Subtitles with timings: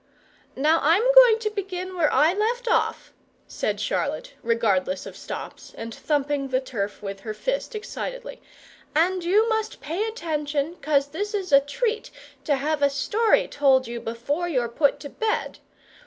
[0.55, 3.13] "Now, I'm going to begin where I left off,"
[3.47, 8.41] said Charlotte, regardless of stops, and thumping the turf with her fist excitedly:
[8.95, 12.09] "and you must pay attention, 'cos this is a treat,
[12.45, 15.59] to have a story told you before you're put to bed.